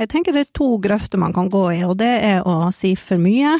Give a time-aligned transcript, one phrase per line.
[0.00, 2.94] Jeg tenker det er to grøfter man kan gå i, og det er å si
[2.96, 3.58] for mye,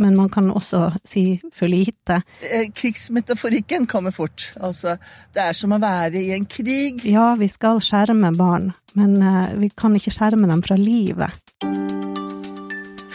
[0.00, 2.22] men man kan også si for lite.
[2.40, 4.54] Eh, krigsmetaforikken kommer fort.
[4.56, 4.96] Altså,
[5.36, 7.04] det er som å være i en krig.
[7.04, 11.36] Ja, vi skal skjerme barn, men eh, vi kan ikke skjerme dem fra livet.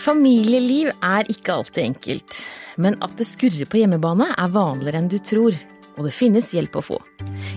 [0.05, 2.41] Familieliv er ikke alltid enkelt,
[2.77, 5.57] men at det skurrer på hjemmebane er vanligere enn du tror.
[5.97, 7.01] Og det finnes hjelp å få.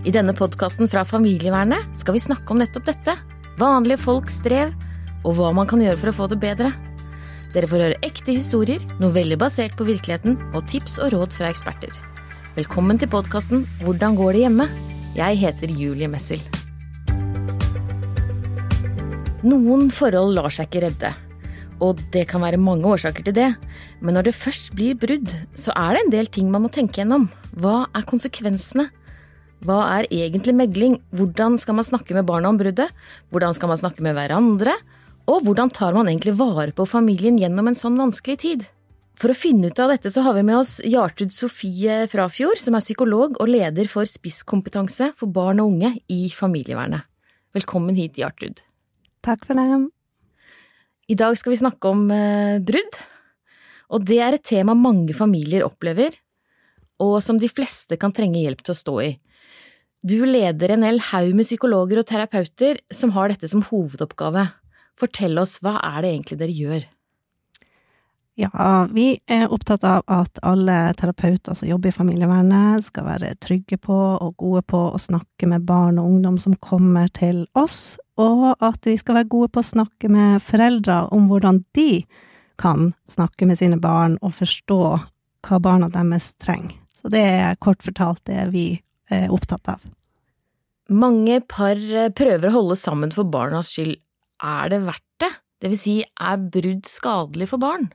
[0.00, 3.20] I denne podkasten fra Familievernet skal vi snakke om nettopp dette.
[3.60, 4.72] Vanlige folks strev
[5.24, 6.72] og hva man kan gjøre for å få det bedre.
[7.54, 11.92] Dere får høre ekte historier, noveller basert på virkeligheten og tips og råd fra eksperter.
[12.56, 14.66] Velkommen til podkasten Hvordan går det hjemme?
[15.16, 16.40] Jeg heter Julie Messel.
[19.42, 21.10] Noen forhold lar seg ikke redde.
[21.80, 23.48] Og det kan være mange årsaker til det,
[24.04, 27.00] men når det først blir brudd, så er det en del ting man må tenke
[27.00, 27.26] gjennom.
[27.56, 28.90] Hva er konsekvensene?
[29.64, 30.98] Hva er egentlig megling?
[31.16, 32.92] Hvordan skal man snakke med barna om bruddet?
[33.32, 34.76] Hvordan skal man snakke med hverandre?
[35.30, 38.64] Og hvordan tar man egentlig vare på familien gjennom en sånn vanskelig tid?
[39.20, 42.74] For å finne ut av dette så har vi med oss Jartud Sofie Frafjord, som
[42.74, 47.06] er psykolog og leder for spisskompetanse for barn og unge i familievernet.
[47.54, 48.62] Velkommen hit, Jartud.
[49.22, 49.80] Takk for det.
[51.10, 52.98] I dag skal vi snakke om eh, brudd.
[53.90, 56.14] Og det er et tema mange familier opplever,
[57.02, 59.10] og som de fleste kan trenge hjelp til å stå i.
[60.00, 64.46] Du leder en hel haug med psykologer og terapeuter som har dette som hovedoppgave.
[65.00, 66.88] Fortell oss, hva er det egentlig dere gjør?
[68.40, 73.76] Ja, vi er opptatt av at alle terapeuter som jobber i familievernet, skal være trygge
[73.82, 78.54] på og gode på å snakke med barn og ungdom som kommer til oss, og
[78.64, 82.04] at vi skal være gode på å snakke med foreldre om hvordan de
[82.60, 84.80] kan snakke med sine barn og forstå
[85.48, 86.76] hva barna deres trenger.
[86.96, 88.66] Så det er kort fortalt det vi
[89.12, 89.84] er opptatt av.
[90.90, 91.78] Mange par
[92.16, 93.98] prøver å holde sammen for barnas skyld
[94.42, 95.30] er det verdt det?
[95.60, 97.90] Det vil si, er brudd skadelig for barn?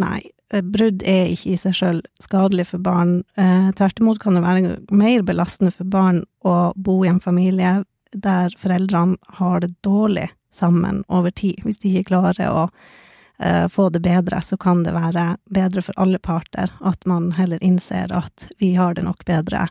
[0.00, 3.20] Nei, eh, brudd er ikke i seg sjøl skadelig for barn.
[3.36, 7.82] Eh, tvert imot kan det være mer belastende for barn å bo i en familie
[8.12, 11.62] der foreldrene har det dårlig sammen over tid.
[11.64, 12.66] Hvis de ikke klarer å
[13.38, 17.62] eh, få det bedre, så kan det være bedre for alle parter at man heller
[17.64, 19.68] innser at vi har det nok bedre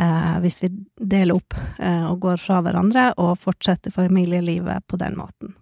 [0.00, 5.18] eh, hvis vi deler opp eh, og går fra hverandre og fortsetter familielivet på den
[5.20, 5.54] måten.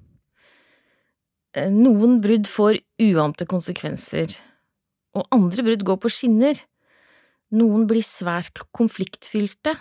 [1.56, 4.36] Eh, noen brudd får uante konsekvenser,
[5.16, 6.60] og andre brudd går på skinner.
[7.56, 9.74] Noen blir svært konfliktfylte.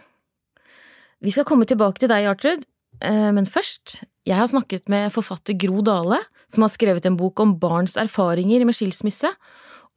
[1.23, 2.65] Vi skal komme tilbake til deg, Jartrud,
[3.01, 7.39] eh, men først, jeg har snakket med forfatter Gro Dale, som har skrevet en bok
[7.43, 9.31] om barns erfaringer med skilsmisse,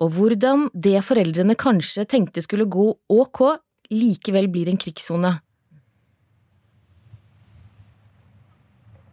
[0.00, 3.60] og hvordan det foreldrene kanskje tenkte skulle gå ok,
[3.91, 5.37] likevel blir en krigssone.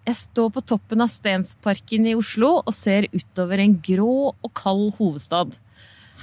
[0.07, 4.93] Jeg står på toppen av Stensparken i Oslo og ser utover en grå og kald
[4.99, 5.57] hovedstad.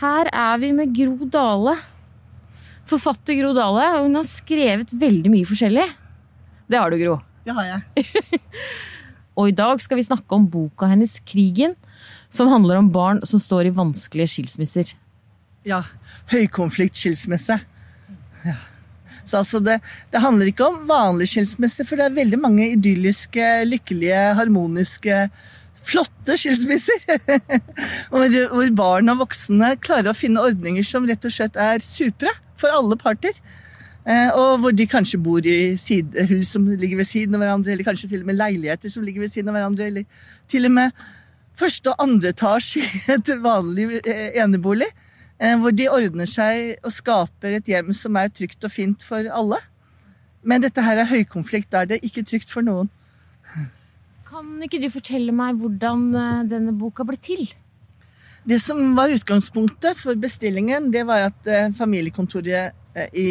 [0.01, 1.75] Her er vi med Gro Dale.
[2.89, 5.85] Forfatter Gro Dale, og hun har skrevet veldig mye forskjellig.
[6.65, 7.19] Det har du, Gro.
[7.45, 8.07] Det har jeg.
[9.39, 11.77] og i dag skal vi snakke om boka hennes Krigen,
[12.33, 14.97] som handler om barn som står i vanskelige skilsmisser.
[15.69, 15.83] Ja.
[16.33, 17.61] Høykonfliktskilsmisse.
[19.25, 19.79] Så altså det,
[20.13, 25.21] det, handler ikke om vanlig skilsmisse, for det er veldig mange idylliske, lykkelige, harmoniske,
[25.85, 27.05] flotte skilsmisser.
[28.13, 32.33] hvor, hvor barn og voksne klarer å finne ordninger som rett og slett er supre
[32.61, 33.37] for alle parter.
[34.05, 37.73] Eh, og hvor de kanskje bor i side, hus som ligger ved siden av hverandre,
[37.73, 40.75] eller kanskje til og med leiligheter som ligger ved siden av hverandre, eller til og
[40.77, 41.05] med
[41.57, 44.91] første og andre etasje i et vanlig eh, enebolig.
[45.43, 49.27] Eh, hvor de ordner seg og skaper et hjem som er trygt og fint for
[49.35, 49.59] alle.
[50.47, 52.91] Men dette her er høykonflikt, da er det ikke trygt for noen.
[54.29, 57.47] Kan ikke du fortelle meg hvordan eh, denne boka ble til?
[58.45, 62.81] Det som var utgangspunktet for bestillingen, det var at eh, familiekontoret
[63.19, 63.29] i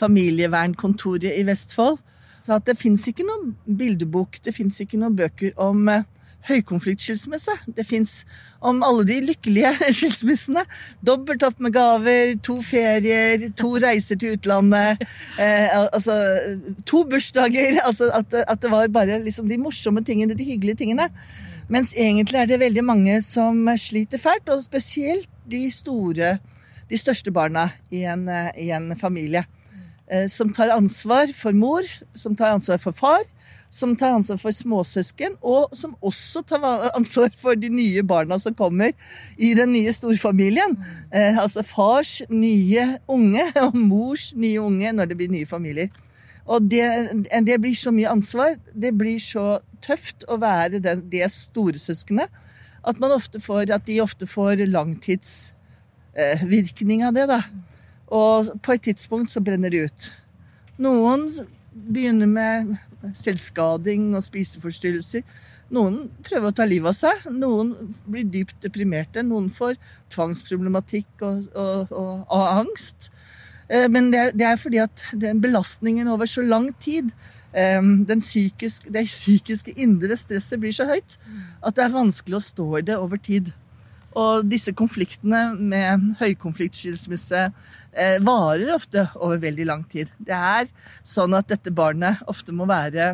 [0.00, 1.98] Familievernkontoret i Vestfold
[2.40, 5.90] sa at det fins ikke noen bildebok, det fins ikke noen bøker om
[6.48, 7.54] høykonfliktskilsmisse.
[7.76, 8.24] Det fins
[8.64, 10.64] om alle de lykkelige skilsmissene.
[11.06, 15.04] Dobbelt opp med gaver, to ferier, to reiser til utlandet.
[15.40, 16.16] Eh, altså
[16.88, 17.80] to bursdager.
[17.90, 21.08] Altså at, at, det var bare liksom de morsomme tingene, de hyggelige tingene.
[21.70, 26.36] Mens egentlig er det veldig mange som sliter fælt, og spesielt de store,
[26.90, 28.28] de største barna i en,
[28.58, 29.44] i en familie.
[30.10, 33.22] Eh, som tar ansvar for mor, som tar ansvar for far
[33.70, 36.62] som tar ansvar for småsøsken, og som også tar
[36.96, 38.90] ansvar for de nye barna som kommer
[39.38, 40.76] i den nye storfamilien.
[41.14, 45.88] Eh, altså fars nye unge og mors nye unge når det blir nye familier.
[46.50, 47.10] Og det,
[47.46, 48.56] det blir så mye ansvar.
[48.74, 52.28] Det blir så tøft å være den, det storesøskenet
[52.82, 57.26] at, man ofte får, at de ofte får langtidsvirkning av det.
[57.30, 57.42] da.
[58.10, 60.12] Og på et tidspunkt så brenner de ut.
[60.80, 61.30] Noen
[61.70, 62.76] begynner med
[63.16, 65.24] selvskading og spiseforstyrrelser.
[65.74, 67.26] Noen prøver å ta livet av seg.
[67.30, 67.74] Noen
[68.10, 69.22] blir dypt deprimerte.
[69.26, 69.78] Noen får
[70.12, 73.10] tvangsproblematikk og, og, og, og angst.
[73.70, 77.12] Eh, men det er, det er, fordi at den belastningen over så lang tid,
[77.54, 77.80] eh,
[78.10, 81.18] psykiske, det psykiske indre stresset blir så høyt
[81.62, 83.52] at det er vanskelig å stå i det over tid.
[84.18, 90.10] Og disse konfliktene med høykonfliktskilsmisse eh, varer ofte over veldig lang tid.
[90.18, 90.70] Det er
[91.06, 93.12] sånn at dette barnet ofte må være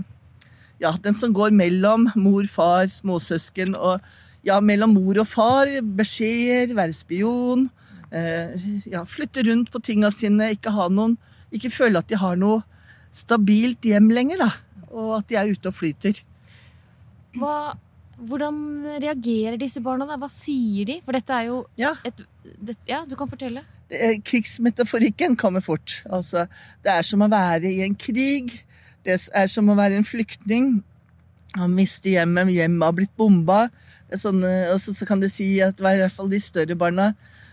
[0.80, 4.00] ja, den som går mellom mor, far, småsøsken og
[4.46, 5.70] ja, mellom mor og far.
[5.98, 7.68] Beskjeder, være spion.
[8.10, 11.16] Eh, ja, flytte rundt på tinga sine, ikke ha noen
[11.50, 12.62] Ikke føle at de har noe
[13.14, 14.48] stabilt hjem lenger, da.
[14.90, 16.18] Og at de er ute og flyter.
[17.38, 17.76] Hva
[18.16, 18.58] hvordan
[19.02, 20.06] reagerer disse barna?
[20.08, 20.16] da?
[20.20, 20.98] Hva sier de?
[21.04, 21.92] For dette er jo ja.
[22.06, 23.62] et det, Ja, du kan fortelle.
[24.26, 26.00] Krigsmetaforikken kommer fort.
[26.10, 26.46] Altså,
[26.82, 28.54] det er som å være i en krig.
[29.04, 30.78] Det er som å være en flyktning.
[31.56, 33.66] Han mister hjemmet, hjemmet har blitt bomba.
[34.14, 37.08] Sånne, og så, så, kan det si at i hvert fall de større barna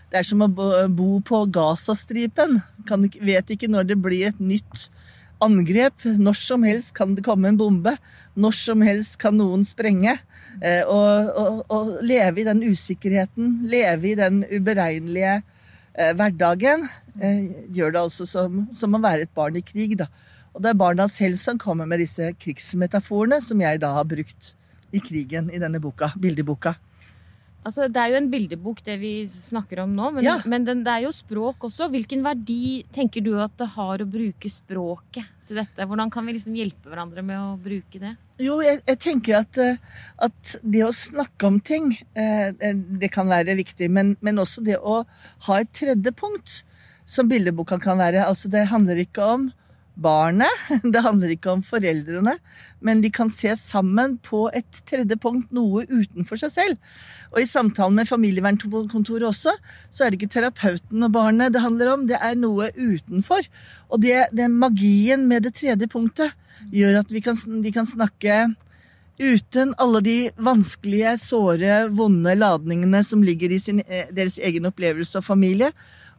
[0.06, 2.60] Det er som å bo på Gazastripen.
[2.88, 4.88] Kan, vet ikke når det blir et nytt
[5.44, 6.06] angrep.
[6.18, 7.94] Når som helst kan det komme en bombe.
[8.34, 10.16] Når som helst kan noen sprenge.
[10.62, 16.86] Eh, og, leve i den usikkerheten, leve i den uberegnelige eh, hverdagen,
[17.20, 19.96] eh, gjør det altså som, som, å være et barn i krig.
[20.00, 20.08] Da.
[20.54, 24.54] Og det er barna selv som kommer med disse krigsmetaforene som jeg da har brukt
[24.94, 26.76] i krigen i denne boka, bildeboka.
[27.64, 30.36] Altså, det er jo en bildebok, det vi snakker om nå, men, ja.
[30.44, 31.88] men den, det er jo språk også.
[31.92, 35.86] Hvilken verdi tenker du at det har å bruke språket til dette?
[35.88, 38.12] Hvordan kan vi liksom hjelpe hverandre med å bruke det?
[38.42, 39.80] Jo, jeg, jeg tenker at, eh,
[40.26, 43.88] at, det å snakke om ting, eh, eh, det kan være viktig.
[43.88, 45.00] Men, men, også det å
[45.48, 46.62] ha et tredje punkt,
[47.08, 48.26] som bildeboka kan være.
[48.28, 49.48] Altså, det handler ikke om
[49.94, 50.62] barnet.
[50.94, 52.36] Det handler ikke om foreldrene,
[52.84, 56.96] men de kan se sammen på et tredje punkt, noe utenfor seg selv.
[57.34, 59.54] Og i samtalen med familievernkontoret også,
[59.90, 63.46] så er det ikke terapeuten og barnet det handler om, det er noe utenfor.
[63.90, 66.34] Og det, den magien med det tredje punktet
[66.74, 68.44] gjør at kan, de kan snakke
[69.20, 75.18] uten alle de vanskelige, såre, vonde ladningene som ligger i sin, eh, deres egen opplevelse
[75.18, 75.70] og familie,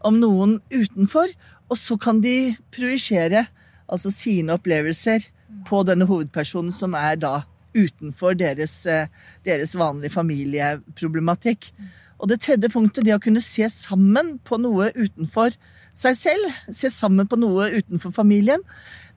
[0.01, 1.27] om noen utenfor.
[1.69, 3.47] Og så kan de projisere
[3.89, 5.27] altså sine opplevelser
[5.67, 7.43] på denne hovedpersonen, som er da
[7.75, 9.07] utenfor deres, eh,
[9.43, 11.71] deres vanlige familieproblematikk.
[12.19, 15.55] Og det tredje punktet, det å kunne se sammen på noe utenfor
[15.93, 18.63] seg selv, se sammen på noe utenfor familien,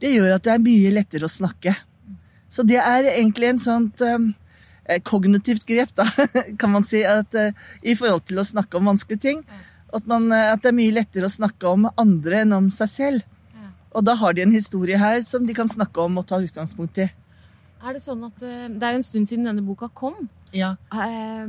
[0.00, 1.76] det gjør at det er mye lettere å snakke.
[2.48, 4.30] Så det er egentlig en sånt um,
[5.04, 6.06] kognitivt grep, da,
[6.60, 9.42] kan man si, at, uh, i forhold til å snakke om vanskelige ting.
[9.92, 13.26] At, man, at, det er mye lettere å snakke om andre enn om seg selv.
[13.96, 17.00] Og da har de en historie her som de kan snakke om og ta utgangspunkt
[17.00, 17.08] i.
[17.78, 20.16] Er Det sånn at eh, det er jo en stund siden denne boka kom.
[20.50, 20.74] Ja.
[20.90, 21.46] Har,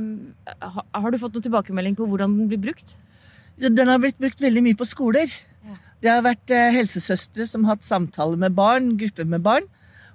[0.94, 2.94] har du fått noen tilbakemelding på hvordan den blir brukt?
[3.60, 5.32] Den har blitt brukt veldig mye på skoler.
[5.66, 5.76] Ja.
[6.00, 9.66] Det har vært eh, helsesøstre som har hatt samtaler med barn, grupper med barn.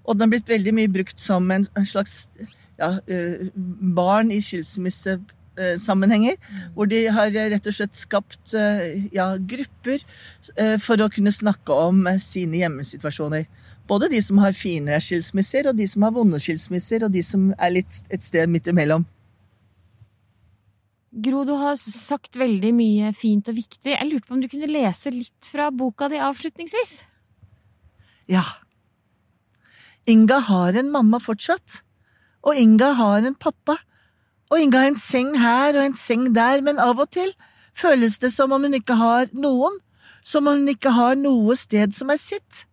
[0.06, 2.28] Og den har blitt veldig mye brukt som en slags
[2.80, 5.20] ja, eh, barn i skilsmisse
[5.56, 6.36] Eh, sammenhenger,
[6.76, 10.02] hvor de har eh, rett og slett skapt eh, ja, grupper
[10.84, 13.46] for å kunne snakke om sine hjemmesituasjoner.
[13.88, 17.54] Både de som har fine skilsmisser, og de som har vonde skilsmisser, og de som
[17.56, 19.06] er litt et sted midt imellom.
[21.24, 23.94] Gro, du har sagt veldig mye fint og viktig.
[23.94, 26.98] Jeg lurte på om du kunne lese litt fra boka di avslutningsvis?
[28.28, 28.44] Ja.
[30.08, 31.82] Inga har en mamma fortsatt.
[32.46, 33.80] Og Inga har en pappa
[34.52, 37.34] og Inga har en seng her og en seng der, men av og til
[37.76, 39.74] føles det som om hun ikke har noen,
[40.24, 42.64] som om hun ikke har noe sted som er sitt.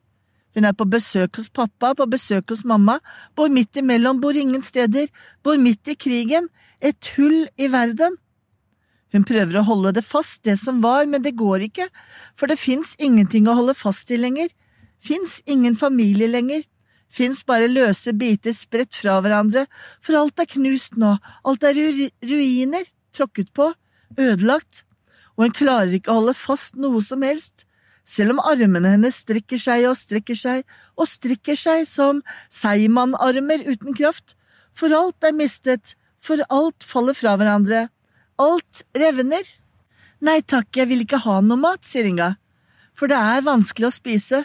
[0.54, 2.98] Hun er på besøk hos pappa, på besøk hos mamma,
[3.34, 5.08] bor midt imellom, bor ingen steder,
[5.42, 8.18] bor midt i krigen, et hull i verden.
[9.12, 11.88] Hun prøver å holde det fast, det som var, men det går ikke,
[12.36, 14.52] for det fins ingenting å holde fast i lenger,
[15.02, 16.62] fins ingen familie lenger,
[17.12, 19.66] fins bare løse biter spredt fra hverandre,
[20.00, 23.69] for alt er knust nå, alt er ruiner, tråkket på,
[24.19, 24.85] ødelagt,
[25.37, 27.66] og hun klarer ikke å holde fast noe som helst,
[28.04, 30.64] selv om armene hennes strekker seg og strekker seg
[30.99, 34.35] og strekker seg som seigmannarmer uten kraft,
[34.75, 37.87] for alt er mistet, for alt faller fra hverandre,
[38.40, 39.45] alt revner.
[40.23, 42.35] Nei takk, jeg vil ikke ha noe mat, sier Inga,
[42.95, 44.42] for det er vanskelig å spise,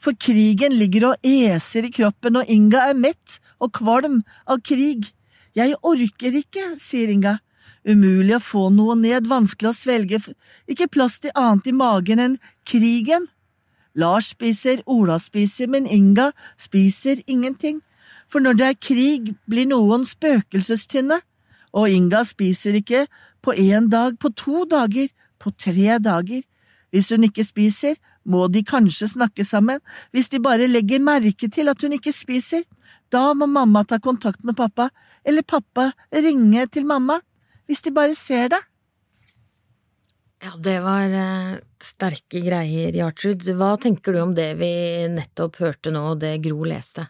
[0.00, 5.10] For krigen ligger og eser i kroppen, og Inga er mett og kvalm av krig.
[5.56, 7.36] Jeg orker ikke, sier Inga.
[7.84, 10.20] Umulig å få noe ned, vanskelig å svelge,
[10.68, 12.34] ikke plass til annet i magen enn
[12.68, 13.28] krigen.
[13.96, 16.30] Lars spiser, Ola spiser, men Inga
[16.60, 17.80] spiser ingenting,
[18.28, 21.18] for når det er krig, blir noen spøkelsestynne,
[21.72, 23.06] og Inga spiser ikke
[23.42, 25.08] på én dag, på to dager,
[25.40, 26.44] på tre dager.
[26.90, 29.80] Hvis hun ikke spiser, må de kanskje snakke sammen,
[30.12, 32.64] hvis de bare legger merke til at hun ikke spiser.
[33.10, 34.90] Da må mamma ta kontakt med pappa,
[35.24, 37.20] eller pappa ringe til mamma,
[37.66, 38.60] hvis de bare ser det.
[40.40, 43.44] Ja, det var eh, sterke greier, Jartrud.
[43.58, 44.72] Hva tenker du om det vi
[45.12, 47.04] nettopp hørte nå, og det Gro leste?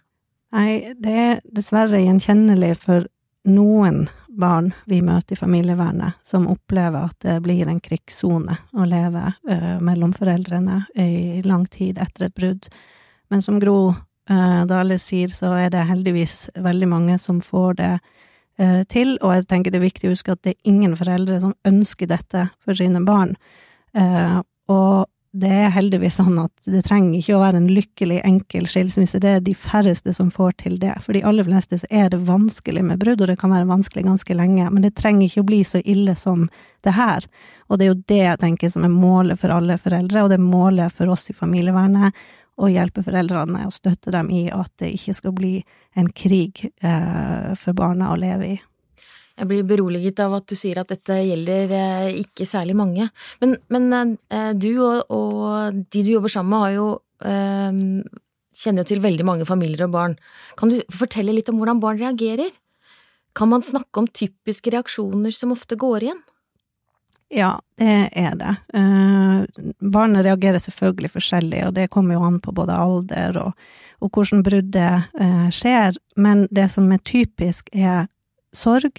[0.50, 3.06] Nei, det er dessverre gjenkjennelig for
[3.48, 9.32] noen barn vi møter i familievernet, som opplever at det blir en krigssone å leve
[9.48, 12.68] eh, mellom foreldrene i lang tid etter et brudd.
[13.30, 17.94] Men som Gro eh, Dale sier, så er det heldigvis veldig mange som får det
[18.60, 21.38] Eh, til, og jeg tenker det er viktig å huske at det er ingen foreldre
[21.40, 23.32] som ønsker dette for sine barn.
[23.96, 24.36] Eh,
[24.70, 29.20] og det er heldigvis sånn at det trenger ikke å være en lykkelig, enkel skilsmisse,
[29.22, 30.96] det er de færreste som får til det.
[31.04, 34.08] For de aller fleste så er det vanskelig med brudd, og det kan være vanskelig
[34.08, 36.48] ganske lenge, men det trenger ikke å bli så ille som
[36.82, 37.28] det her.
[37.70, 40.40] Og det er jo det jeg tenker som er målet for alle foreldre, og det
[40.40, 42.26] er målet for oss i familievernet,
[42.60, 45.54] å hjelpe foreldrene og støtte dem i at det ikke skal bli
[45.96, 48.58] en krig eh, for barna å leve i.
[49.40, 53.06] Jeg blir beroliget av at du sier at dette gjelder eh, ikke særlig mange.
[53.40, 56.88] Men, men eh, du og, og, de du jobber sammen med, har jo
[57.24, 57.78] eh,
[58.60, 60.16] kjenner jo til veldig mange familier og barn.
[60.60, 62.52] Kan du fortelle litt om hvordan barn reagerer?
[63.32, 66.20] Kan man snakke om typiske reaksjoner som ofte går igjen?
[67.30, 68.52] Ja, det er det.
[69.78, 73.68] Barnet reagerer selvfølgelig forskjellig, og det kommer jo an på både alder og,
[74.02, 78.10] og hvordan bruddet skjer, men det som er typisk, er
[78.50, 78.98] sorg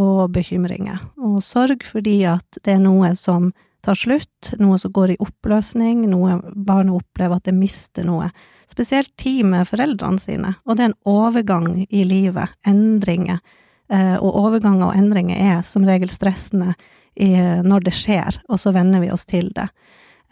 [0.00, 1.00] og bekymringer.
[1.20, 3.50] Og sorg fordi at det er noe som
[3.82, 8.30] tar slutt, noe som går i oppløsning, noe barnet opplever at det mister noe.
[8.70, 13.42] Spesielt tid med foreldrene sine, og det er en overgang i livet, endringer.
[13.92, 16.72] Uh, og overganger og endringer er som regel stressende
[17.12, 19.66] når det skjer, og så venner vi oss til det.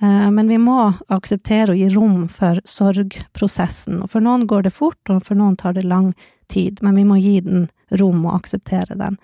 [0.03, 4.01] Eh, men vi må akseptere å gi rom for sorgprosessen.
[4.09, 6.15] For noen går det fort, og for noen tar det lang
[6.49, 7.69] tid, men vi må gi den
[8.01, 9.19] rom og akseptere den.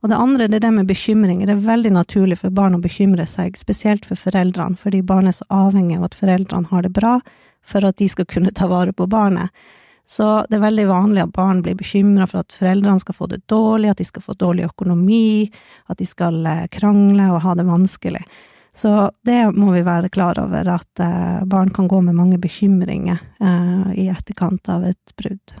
[0.00, 1.46] Og det andre det er det med bekymringer.
[1.46, 5.38] Det er veldig naturlig for barn å bekymre seg, spesielt for foreldrene, fordi barnet er
[5.42, 7.18] så avhengig av at foreldrene har det bra
[7.66, 9.52] for at de skal kunne ta vare på barnet.
[10.10, 13.44] Så det er veldig vanlig at barn blir bekymra for at foreldrene skal få det
[13.52, 15.50] dårlig, at de skal få dårlig økonomi,
[15.92, 18.24] at de skal eh, krangle og ha det vanskelig.
[18.74, 23.20] Så det må vi være klar over, at eh, barn kan gå med mange bekymringer
[23.20, 25.54] eh, i etterkant av et brudd.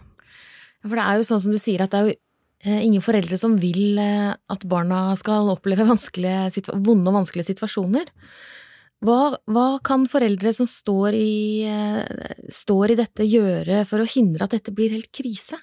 [0.82, 2.18] For det er jo sånn som du sier, at det er jo
[2.60, 8.10] ingen foreldre som vil at barna skal oppleve vonde og vanskelige situasjoner.
[9.00, 14.44] Hva, hva, kan foreldre som står i, eh, står i, dette, gjøre for å hindre
[14.44, 15.56] at dette blir helt krise?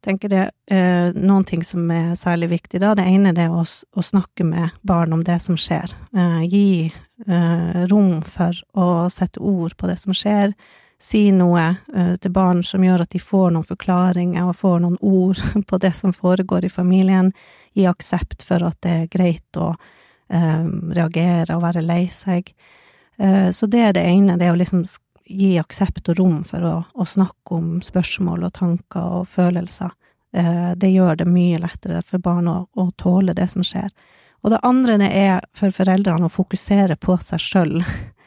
[0.00, 2.80] Jeg tenker det er noen ting som er særlig viktig.
[2.80, 2.92] Da.
[2.96, 5.92] Det ene er å, å snakke med barn om det som skjer.
[6.12, 10.52] Eh, gi eh, rom for å sette ord på det som skjer.
[11.00, 11.62] Si noe
[11.96, 15.38] eh, til barn som gjør at de får noen forklaringer og får noen ord
[15.70, 17.32] på det som foregår i familien.
[17.72, 20.66] Gi aksept for at det er greit å eh,
[20.98, 22.52] reagere og være lei seg.
[23.16, 24.84] Eh, så det er det ene, det er å liksom
[25.24, 29.96] gi aksept og rom for å, å snakke om spørsmål og tanker og følelser.
[30.30, 33.88] Det gjør det mye lettere for barn å, å, tåle det som skjer.
[34.46, 37.80] Og det andre det er for foreldrene å fokusere på seg sjøl.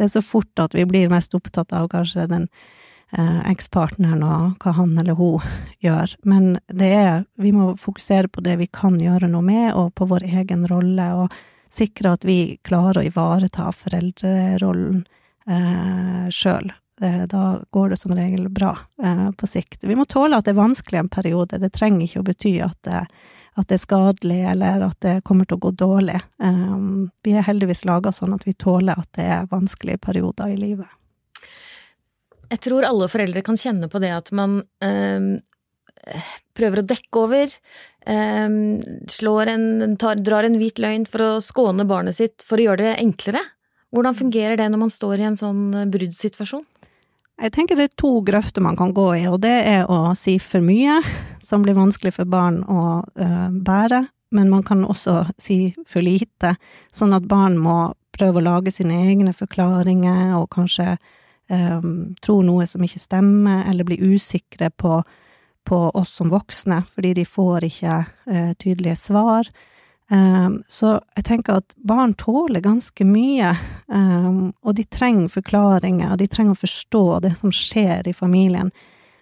[0.00, 2.46] Det er så fort at vi blir mest opptatt av kanskje den
[3.12, 5.44] eh, ekspartneren og hva han eller hun
[5.84, 9.92] gjør, men det er, vi må fokusere på det vi kan gjøre noe med, og
[10.00, 11.36] på vår egen rolle, og
[11.70, 15.02] sikre at vi klarer å ivareta foreldrerollen
[15.44, 16.72] eh, sjøl.
[17.04, 17.44] Eh, da
[17.76, 18.72] går det som regel bra
[19.04, 19.84] eh, på sikt.
[19.84, 22.80] Vi må tåle at det er vanskelig en periode, det trenger ikke å bety at
[22.88, 23.04] det,
[23.58, 26.20] at det er skadelig eller at det kommer til å gå dårlig.
[26.42, 26.74] Eh,
[27.26, 30.90] vi er heldigvis laga sånn at vi tåler at det er vanskelige perioder i livet.
[32.50, 35.28] Jeg tror alle foreldre kan kjenne på det at man øh,
[36.58, 37.54] prøver å dekke over,
[38.10, 38.56] øh,
[39.54, 42.98] en, tar, drar en hvit løgn for å skåne barnet sitt for å gjøre det
[43.02, 43.42] enklere.
[43.94, 46.66] Hvordan fungerer det når man står i en sånn bruddsituasjon?
[47.40, 50.34] Jeg tenker det er to grøfter man kan gå i, og det er å si
[50.42, 50.98] for mye,
[51.40, 54.02] som blir vanskelig for barn å øh, bære,
[54.36, 56.52] men man kan også si for lite,
[56.92, 60.98] sånn at barn må prøve å lage sine egne forklaringer og kanskje
[61.48, 65.00] um, tro noe som ikke stemmer, eller bli usikre på,
[65.64, 69.48] på oss som voksne, fordi de får ikke uh, tydelige svar.
[70.12, 73.52] Um, så jeg tenker at barn tåler ganske mye,
[73.86, 78.72] um, og de trenger forklaringer, og de trenger å forstå det som skjer i familien.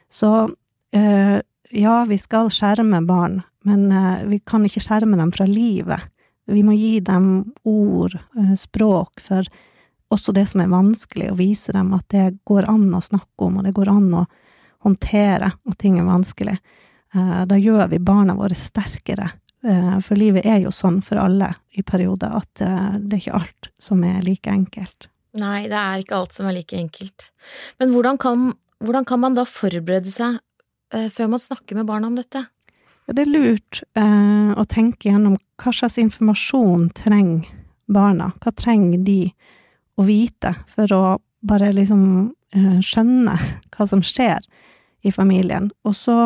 [0.09, 1.39] Så uh,
[1.77, 6.07] ja, vi skal skjerme barn, men uh, vi kan ikke skjerme dem fra livet.
[6.49, 7.27] Vi må gi dem
[7.69, 9.45] ord, uh, språk, for
[10.09, 13.61] også det som er vanskelig, og vise dem at det går an å snakke om,
[13.61, 14.25] og det går an å
[14.87, 16.57] håndtere at ting er vanskelig.
[17.13, 19.48] Da gjør vi barna våre sterkere Eh,
[20.05, 23.71] for livet er jo sånn for alle i perioder at eh, det er ikke alt
[23.81, 25.09] som er like enkelt.
[25.39, 27.31] Nei, det er ikke alt som er like enkelt.
[27.79, 30.39] Men hvordan kan, hvordan kan man da forberede seg
[30.95, 32.47] uh, før man snakker med barna om dette?
[33.09, 37.47] Ja, det er lurt eh, å tenke gjennom hva slags informasjon trenger
[37.89, 38.35] barna.
[38.43, 39.31] Hva trenger de
[39.97, 41.03] å vite for å
[41.41, 42.03] bare liksom
[42.53, 43.39] eh, skjønne
[43.75, 44.45] hva som skjer
[45.01, 45.71] i familien?
[45.89, 46.19] Og så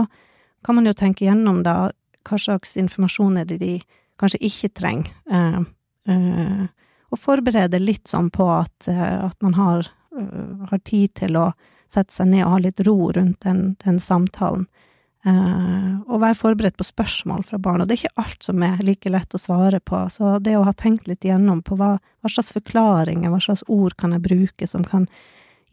[0.67, 1.93] kan man jo tenke gjennom da
[2.29, 3.75] hva slags informasjon er det de
[4.21, 5.61] kanskje ikke trenger, eh,
[6.13, 6.65] eh,
[7.13, 11.51] og forberede litt sånn på at, eh, at man har, uh, har, tid til å
[11.93, 14.65] sette seg ned og ha litt ro rundt den, den samtalen.
[15.23, 17.83] Uh, og være forberedt på spørsmål fra barn.
[17.83, 20.01] Og det er ikke alt som er like lett å svare på.
[20.11, 23.95] Så det å ha tenkt litt gjennom på hva, hva slags forklaringer, hva slags ord
[24.01, 25.07] kan jeg bruke som kan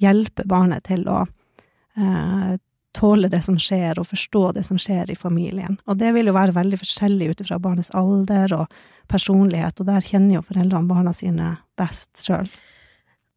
[0.04, 2.52] hjelpe barnet til å uh,
[2.96, 5.78] tåle det som skjer, og forstå det som skjer i familien.
[5.90, 8.80] Og det vil jo være veldig forskjellig ut ifra barnets alder og
[9.10, 12.50] personlighet, og der kjenner jo foreldrene barna sine best sjøl.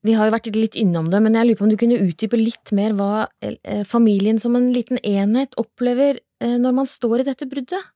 [0.02, 2.38] Vi har jo vært litt innom det, men jeg lurer på om du kunne utdype
[2.38, 7.26] litt mer hva eh, familien som en liten enhet opplever eh, når man står i
[7.28, 7.90] dette bruddet?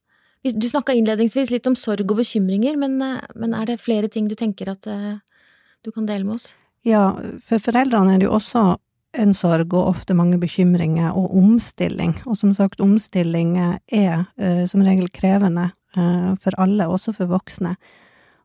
[0.46, 4.30] Du snakka innledningsvis litt om sorg og bekymringer, men, eh, men, er det flere ting
[4.30, 6.52] du tenker at du kan dele med oss?
[6.86, 8.76] Ja, for foreldrene er det jo også
[9.16, 12.14] en sorg og ofte mange bekymringer og omstilling.
[12.26, 17.76] Og som sagt, omstilling er uh, som regel krevende uh, for alle, også for voksne.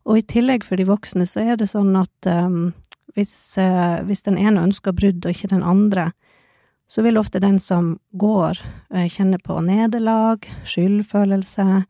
[0.07, 2.71] Og i tillegg for de voksne så er det sånn at um,
[3.15, 6.10] hvis, uh, hvis, den ene ønsker brudd og ikke den andre,
[6.91, 8.57] så vil ofte den som går,
[9.13, 11.86] kjenne på nederlag, skyldfølelse,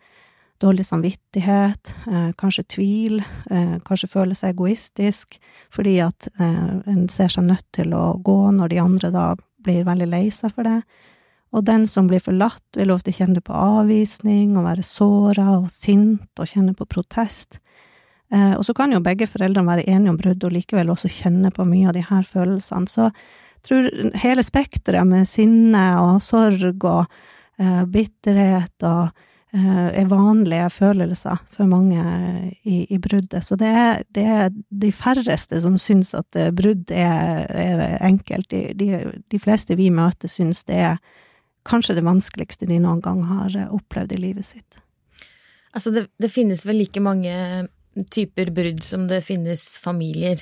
[0.61, 5.39] dårlig samvittighet, eh, kanskje tvil, eh, kanskje føle seg egoistisk,
[5.73, 9.25] fordi at eh, en ser seg nødt til å gå når de andre da
[9.61, 10.81] blir veldig lei seg for det.
[11.51, 16.39] Og den som blir forlatt, vil ofte kjenne på avvisning og være såra og sint
[16.39, 17.59] og kjenne på protest.
[18.31, 21.65] Og så kan jo begge foreldrene være enige om brudd og likevel også kjenne på
[21.67, 22.87] mye av de her følelsene.
[22.87, 23.89] Så jeg tror
[24.23, 27.19] hele spekteret med sinne og sorg og
[27.91, 29.11] bitterhet og
[29.51, 31.99] er vanlige følelser for mange
[32.63, 33.43] i, i bruddet.
[33.43, 38.47] Så det er, det er, de færreste som syns at eh, brudd er, er enkelt.
[38.51, 41.01] De, de, de, fleste vi møter, syns det er
[41.67, 44.79] kanskje det vanskeligste de noen gang har eh, opplevd i livet sitt.
[45.75, 47.35] Altså, det, det finnes vel like mange
[48.11, 50.39] typer brudd som det finnes familier.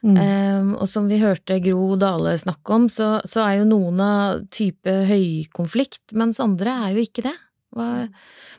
[0.00, 0.16] Mm.
[0.16, 4.46] Um, og som vi hørte Gro Dale snakke om, så, så er jo noen av
[4.48, 7.36] type høykonflikt, mens andre er jo ikke det.
[7.76, 8.08] Hva,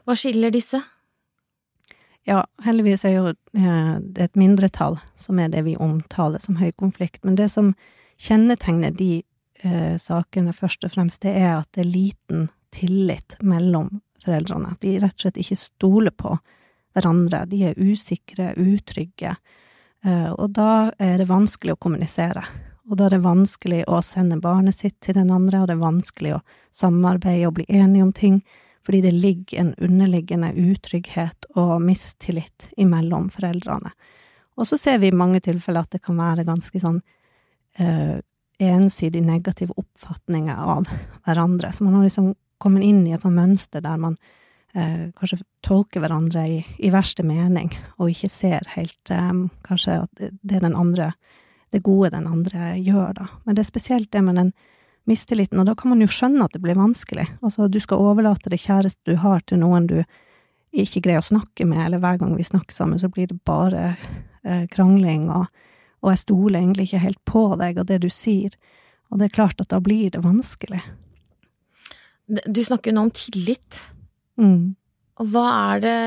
[0.05, 0.81] hva skiller disse?
[2.27, 7.23] Ja, heldigvis er jo eh, det et mindretall som er det vi omtaler som høykonflikt.
[7.25, 7.73] Men det som
[8.21, 9.23] kjennetegner de
[9.63, 14.75] eh, sakene først og fremst, det er at det er liten tillit mellom foreldrene.
[14.75, 16.35] At de rett og slett ikke stoler på
[16.93, 17.45] hverandre.
[17.49, 19.35] De er usikre, utrygge.
[20.05, 22.45] Eh, og da er det vanskelig å kommunisere.
[22.89, 25.85] Og da er det vanskelig å sende barnet sitt til den andre, og det er
[25.85, 26.43] vanskelig å
[26.75, 28.41] samarbeide og bli enige om ting
[28.85, 33.93] fordi det ligger en underliggende utrygghet og mistillit imellom foreldrene.
[34.57, 36.99] Og så ser vi i mange tilfeller at det kan være ganske sånn
[37.79, 38.19] eh,
[38.61, 40.89] ensidig negative oppfatninger av
[41.25, 41.71] hverandre.
[41.73, 44.17] Så man har liksom kommet inn i et sånt mønster der man
[44.75, 49.31] eh, kanskje tolker hverandre i, i, verste mening, og ikke ser helt eh,
[49.65, 51.11] kanskje at det er den andre,
[51.73, 53.29] det gode den andre gjør, da.
[53.45, 54.53] Men det er spesielt det med den
[55.09, 57.25] mistilliten, og da kan man jo skjønne at det blir vanskelig.
[57.41, 59.97] Altså, du skal overlate det kjæreste du har til noen du
[60.71, 63.95] ikke greier å snakke med, eller hver gang vi snakker sammen, så blir det bare
[64.45, 65.49] eh, krangling, og,
[66.01, 68.55] og jeg stoler egentlig ikke helt på deg og det du sier.
[69.11, 70.79] Og det er klart at da blir det vanskelig.
[72.47, 73.81] Du snakker jo nå om tillit.
[74.39, 74.77] Mm.
[75.21, 75.97] Og hva er det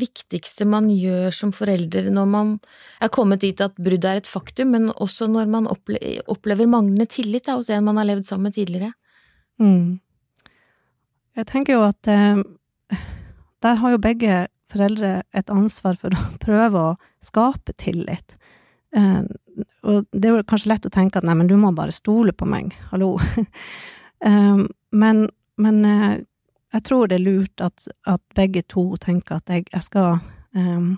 [0.00, 2.48] viktigste man gjør som forelder når man
[3.04, 7.46] er kommet dit at bruddet er et faktum, men også når man opplever manglende tillit
[7.52, 8.90] hos en man har levd sammen med tidligere?
[9.62, 10.00] Mm.
[11.36, 12.42] Jeg tenker jo at eh,
[13.62, 18.38] der har jo begge foreldre et ansvar for å prøve å skape tillit.
[18.96, 19.22] Eh,
[19.86, 22.34] og det er jo kanskje lett å tenke at nei, men du må bare stole
[22.34, 23.14] på meg, hallo.
[24.26, 25.28] eh, men,
[25.62, 26.16] men uh,
[26.76, 30.18] jeg tror det er lurt at, at, begge to tenker at jeg, jeg skal
[30.56, 30.96] um,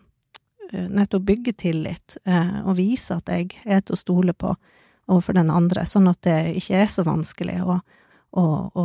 [0.73, 4.55] nettopp bygge tillit uh, og vise at jeg er til å stole på
[5.09, 7.79] overfor den andre, sånn at det ikke er så vanskelig å,
[8.37, 8.85] å, å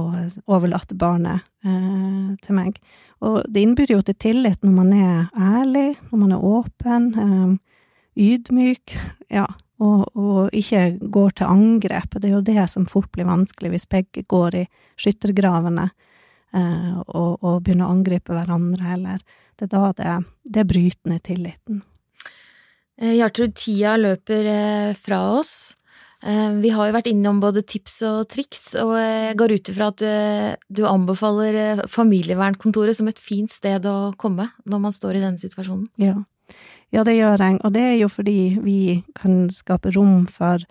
[0.55, 2.79] overlate barnet uh, til meg.
[3.23, 7.11] Og det innbyr jo til tillit når man er ærlig, når man er åpen.
[7.17, 7.59] Um,
[8.19, 8.93] ydmyk,
[9.33, 9.47] ja,
[9.81, 12.17] og, og, ikke går til angrep.
[12.19, 14.65] Det er jo det som fort blir vanskelig hvis begge går i
[15.01, 15.89] skyttergravene
[16.53, 19.23] og, og, begynne å angripe hverandre, eller
[19.57, 20.13] Det er da det,
[20.55, 21.81] det bryter ned tilliten.
[23.01, 25.75] Eh, Gjertrud, tida løper eh, fra oss.
[26.23, 29.89] Eh, vi har jo vært innom både tips og triks, og jeg går ut ifra
[29.91, 35.25] at du, du anbefaler familievernkontoret som et fint sted å komme når man står i
[35.25, 35.89] denne situasjonen.
[36.01, 36.21] Ja,
[36.93, 38.79] ja, det gjør jeg, og det er jo fordi vi
[39.17, 40.61] kan skape rom for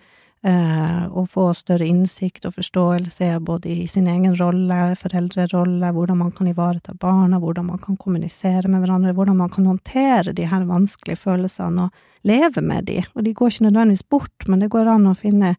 [0.43, 6.31] eh, å få større innsikt og forståelse både i sin egen rolle, foreldrerolle, hvordan man
[6.35, 10.67] kan ivareta barna, hvordan man kan kommunisere med hverandre, hvordan man kan håndtere de her
[10.69, 13.01] vanskelige følelsene og leve med de.
[13.15, 15.55] Og de går ikke nødvendigvis bort, men det går an å finne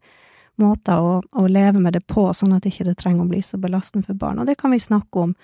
[0.61, 3.59] måter å, å leve med det på, sånn at det ikke trenger å bli så
[3.61, 4.39] belastende for barn.
[4.39, 5.35] Og det kan vi snakke om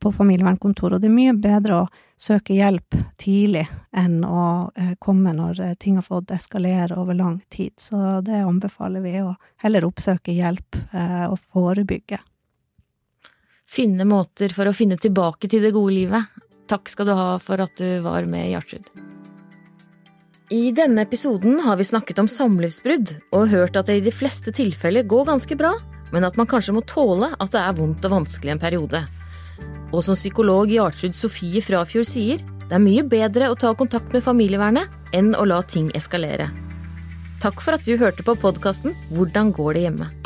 [0.00, 0.96] på familievernkontoret.
[0.96, 1.88] Og det er mye bedre å
[2.20, 7.40] søke hjelp tidlig enn å eh, komme når eh, ting har fått eskalere over lang
[7.52, 7.74] tid.
[7.80, 12.20] Så det anbefaler vi å heller oppsøke hjelp eh, og forebygge.
[13.66, 16.38] Finne måter for å finne tilbake til det gode livet.
[16.70, 18.88] Takk skal du ha for at du var med, Gjertrud.
[20.54, 24.52] I denne episoden har vi snakket om samlivsbrudd og hørt at det i de fleste
[24.54, 25.72] tilfeller går ganske bra,
[26.14, 29.00] men at man kanskje må tåle at det er vondt og vanskelig en periode.
[29.92, 34.12] Og som psykolog i Artrud Sofie Frafjord sier, det er mye bedre å ta kontakt
[34.14, 36.50] med familievernet enn å la ting eskalere.
[37.42, 40.25] Takk for at du hørte på podkasten Hvordan går det hjemme?